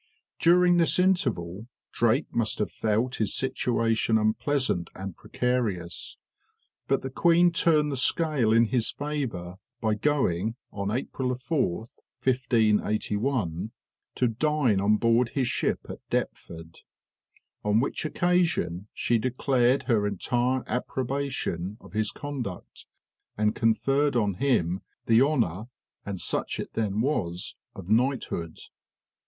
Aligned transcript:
During 0.39 0.77
this 0.77 0.97
interval, 0.97 1.67
Drake 1.91 2.33
must 2.33 2.57
have 2.57 2.71
felt 2.71 3.17
his 3.17 3.35
situation 3.35 4.17
unpleasant 4.17 4.89
and 4.95 5.15
precarious; 5.15 6.17
but 6.87 7.03
the 7.03 7.11
queen 7.11 7.51
turned 7.51 7.91
the 7.91 7.95
scale 7.95 8.51
in 8.51 8.65
his 8.65 8.89
favor 8.89 9.57
by 9.79 9.93
going, 9.93 10.55
April 10.75 11.35
4, 11.35 11.77
1581, 12.23 13.71
to 14.15 14.27
dine 14.27 14.81
on 14.81 14.97
board 14.97 15.29
his 15.29 15.47
ship 15.47 15.81
at 15.87 15.99
Deptford, 16.09 16.79
on 17.63 17.79
which 17.79 18.03
occasion 18.03 18.87
she 18.95 19.19
declared 19.19 19.83
her 19.83 20.07
entire 20.07 20.63
approbation 20.65 21.77
of 21.79 21.93
his 21.93 22.09
conduct, 22.09 22.87
and 23.37 23.53
conferred 23.53 24.15
on 24.15 24.33
him 24.33 24.81
the 25.05 25.21
honor, 25.21 25.65
and 26.03 26.19
such 26.19 26.59
it 26.59 26.73
then 26.73 27.01
was, 27.01 27.55
of 27.75 27.87
knighthood. 27.87 28.57